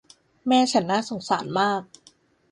[0.47, 1.81] แม่ฉันน่าสงสารมาก